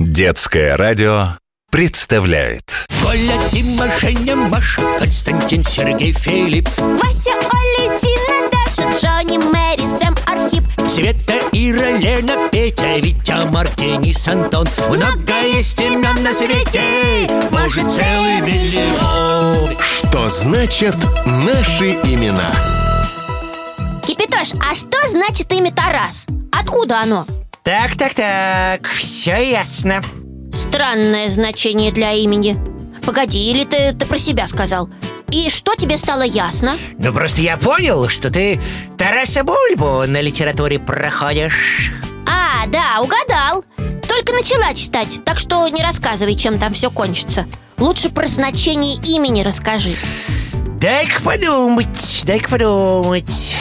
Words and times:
Детское 0.00 0.78
радио 0.78 1.36
представляет 1.70 2.86
Коля, 3.02 3.34
Дима, 3.52 3.84
Женя, 4.00 4.34
Маша, 4.34 4.80
Константин, 4.98 5.62
Сергей, 5.62 6.12
Филипп, 6.12 6.70
Вася, 6.78 7.32
Оля, 7.32 8.00
Зина, 8.00 8.48
Даша, 8.50 8.98
Джонни, 8.98 9.36
Мэри, 9.36 9.86
Сэм, 9.98 10.16
Архип 10.24 10.64
Света, 10.88 11.34
Ира, 11.52 11.98
Лена, 11.98 12.48
Петя, 12.50 12.96
Витя, 12.96 13.46
Мартинис, 13.50 14.26
Антон 14.26 14.66
Много 14.88 15.38
есть 15.42 15.78
имен 15.78 16.22
на 16.22 16.32
свете, 16.32 17.30
может 17.50 17.90
целый 17.90 18.40
миллион 18.40 19.76
Что 19.78 20.30
значит 20.30 20.96
наши 21.26 21.92
имена? 22.04 22.50
Кипятош, 24.06 24.54
а 24.66 24.74
что 24.74 24.96
значит 25.10 25.52
имя 25.52 25.70
Тарас? 25.70 26.26
Откуда 26.52 27.02
оно? 27.02 27.26
Так, 27.70 27.94
так, 27.94 28.14
так, 28.14 28.88
все 28.88 29.48
ясно 29.48 30.02
Странное 30.52 31.30
значение 31.30 31.92
для 31.92 32.14
имени 32.14 32.56
Погоди, 33.06 33.48
или 33.48 33.64
ты, 33.64 33.92
ты 33.92 34.06
про 34.06 34.18
себя 34.18 34.48
сказал? 34.48 34.90
И 35.30 35.48
что 35.50 35.76
тебе 35.76 35.96
стало 35.96 36.22
ясно? 36.22 36.76
Ну 36.98 37.12
просто 37.12 37.42
я 37.42 37.56
понял, 37.56 38.08
что 38.08 38.28
ты 38.28 38.60
Тараса 38.98 39.44
Бульбу 39.44 40.02
на 40.08 40.20
литературе 40.20 40.80
проходишь 40.80 41.92
А, 42.26 42.66
да, 42.66 43.00
угадал 43.00 43.64
Только 44.08 44.32
начала 44.32 44.74
читать, 44.74 45.20
так 45.24 45.38
что 45.38 45.68
не 45.68 45.84
рассказывай, 45.84 46.34
чем 46.34 46.58
там 46.58 46.72
все 46.72 46.90
кончится 46.90 47.46
Лучше 47.78 48.08
про 48.08 48.26
значение 48.26 48.96
имени 48.96 49.44
расскажи 49.44 49.94
Дай-ка 50.80 51.22
подумать, 51.22 52.24
дай-ка 52.26 52.48
подумать 52.48 53.56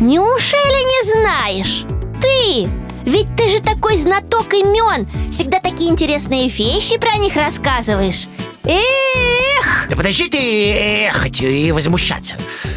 Неужели 0.00 0.82
не 0.82 1.12
знаешь? 1.12 1.84
Ты! 2.20 2.85
Ведь 3.06 3.28
ты 3.36 3.48
же 3.48 3.60
такой 3.60 3.96
знаток 3.96 4.52
имен. 4.52 5.08
Всегда 5.30 5.60
такие 5.60 5.90
интересные 5.90 6.48
вещи 6.48 6.98
про 6.98 7.16
них 7.16 7.36
рассказываешь. 7.36 8.26
Эх! 8.64 9.86
Да 9.88 9.96
подожди 9.96 10.28
ты 10.28 10.36
ехать 10.36 11.40
и 11.40 11.70
возмущаться. 11.70 12.34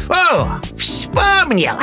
О, 0.08 0.60
вспомнила. 0.78 1.82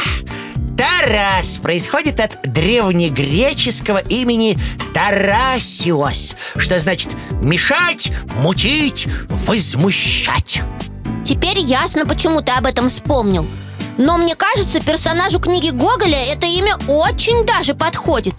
Тарас 0.77 1.57
происходит 1.57 2.19
от 2.21 2.39
древнегреческого 2.43 3.97
имени 3.97 4.57
Тарасиос 4.93 6.35
Что 6.55 6.77
значит 6.79 7.17
мешать, 7.41 8.11
мутить, 8.37 9.07
возмущать 9.27 10.61
Теперь 11.25 11.57
ясно, 11.57 12.05
почему 12.05 12.41
ты 12.43 12.51
об 12.51 12.67
этом 12.67 12.89
вспомнил 12.89 13.47
Но 13.97 14.17
мне 14.17 14.35
кажется, 14.35 14.79
персонажу 14.79 15.39
книги 15.39 15.71
Гоголя 15.71 16.17
это 16.17 16.45
имя 16.45 16.77
очень 16.87 17.45
даже 17.45 17.73
подходит. 17.73 18.35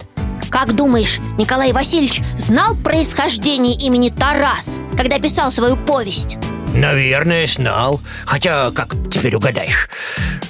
Как 0.49 0.73
думаешь, 0.73 1.19
Николай 1.37 1.73
Васильевич 1.73 2.21
знал 2.37 2.75
происхождение 2.75 3.75
имени 3.75 4.09
Тарас, 4.09 4.79
когда 4.97 5.19
писал 5.19 5.51
свою 5.51 5.77
повесть? 5.77 6.37
Наверное, 6.73 7.45
знал. 7.45 7.99
Хотя, 8.25 8.71
как 8.71 8.95
теперь 9.11 9.35
угадаешь? 9.35 9.89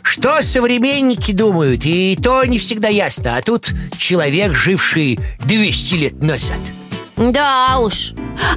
Что 0.01 0.41
современники 0.41 1.31
думают, 1.31 1.85
и 1.85 2.17
то 2.21 2.43
не 2.45 2.59
всегда 2.59 2.87
ясно. 2.87 3.37
А 3.37 3.41
тут 3.41 3.71
человек, 3.97 4.53
живший 4.53 5.19
200 5.39 5.93
лет 5.95 6.21
назад. 6.21 6.59
Да 7.17 7.79
уж. 7.79 8.13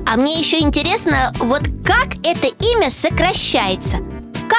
А 0.06 0.17
мне 0.17 0.39
еще 0.39 0.61
интересно, 0.61 1.33
вот 1.39 1.62
как 1.84 2.14
это 2.25 2.47
имя 2.47 2.91
сокращается 2.91 3.98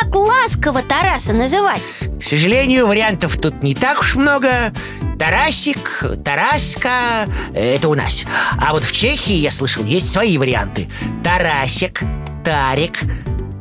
Как 0.02 0.16
ласково 0.16 0.82
Тараса 0.82 1.34
называть? 1.34 1.84
К 2.20 2.24
сожалению, 2.24 2.88
вариантов 2.88 3.38
тут 3.38 3.62
не 3.62 3.76
так 3.76 4.00
уж 4.00 4.16
много. 4.16 4.74
Тарасик, 5.20 6.04
Тараска– 6.26 7.28
это 7.54 7.90
у 7.90 7.94
нас. 7.94 8.24
А 8.60 8.74
вот 8.74 8.84
в 8.84 8.92
Чехии, 8.92 9.36
я 9.36 9.52
слышал, 9.52 9.84
есть 9.84 10.12
свои 10.12 10.40
варианты. 10.40 10.90
Тарасик, 11.24 12.02
Тарик, 12.44 13.02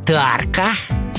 Тарка. 0.06 0.69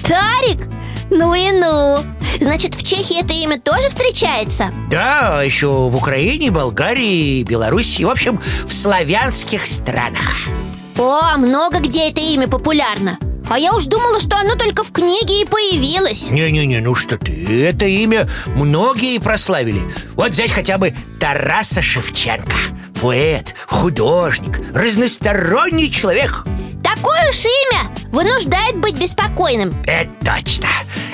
Тарик? 0.01 0.67
Ну 1.11 1.35
и 1.35 1.51
ну. 1.51 1.99
Значит, 2.39 2.73
в 2.73 2.83
Чехии 2.83 3.21
это 3.21 3.33
имя 3.33 3.59
тоже 3.59 3.89
встречается? 3.89 4.71
Да, 4.89 5.43
еще 5.43 5.67
в 5.67 5.95
Украине, 5.95 6.49
Болгарии, 6.49 7.43
Белоруссии 7.43 8.03
В 8.03 8.09
общем, 8.09 8.41
в 8.65 8.73
славянских 8.73 9.67
странах. 9.67 10.47
О, 10.97 11.37
много 11.37 11.79
где 11.79 12.09
это 12.09 12.19
имя 12.19 12.47
популярно 12.47 13.19
А 13.49 13.59
я 13.59 13.73
уж 13.73 13.85
думала, 13.85 14.19
что 14.19 14.37
оно 14.37 14.55
только 14.55 14.83
в 14.83 14.91
книге 14.91 15.41
и 15.41 15.45
появилось. 15.45 16.29
Не-не-не, 16.29 16.79
ну 16.79 16.95
что 16.95 17.17
ты, 17.17 17.65
это 17.65 17.85
имя 17.85 18.27
многие 18.55 19.19
прославили. 19.19 19.81
Вот 20.15 20.31
взять 20.31 20.51
хотя 20.51 20.77
бы 20.77 20.93
Тараса 21.19 21.81
Шевченко. 21.81 22.55
Поэт, 23.01 23.55
художник, 23.67 24.61
разносторонний 24.73 25.91
человек. 25.91 26.45
Такое 26.83 27.29
уж 27.29 27.45
имя 27.45 27.89
вынуждает 28.11 28.77
быть 28.77 28.97
беспокойным. 28.99 29.73
Это 29.85 30.11
точно. 30.35 30.69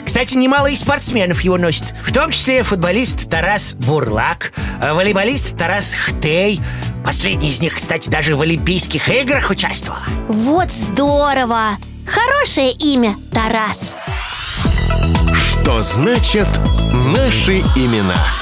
Кстати, 0.05 0.35
немало 0.35 0.67
и 0.67 0.75
спортсменов 0.75 1.41
его 1.41 1.57
носят 1.57 1.93
В 2.03 2.11
том 2.11 2.31
числе 2.31 2.63
футболист 2.63 3.29
Тарас 3.29 3.73
Бурлак 3.73 4.53
э, 4.81 4.93
Волейболист 4.93 5.55
Тарас 5.57 5.93
Хтей. 5.93 6.59
Последний 7.05 7.49
из 7.49 7.61
них, 7.61 7.75
кстати, 7.75 8.09
даже 8.09 8.35
в 8.35 8.41
Олимпийских 8.41 9.07
играх 9.09 9.49
участвовал 9.49 9.99
Вот 10.27 10.71
здорово! 10.71 11.77
Хорошее 12.11 12.71
имя 12.71 13.15
Тарас 13.31 13.95
Что 15.35 15.81
значит 15.83 16.47
наши 16.91 17.59
имена? 17.75 18.38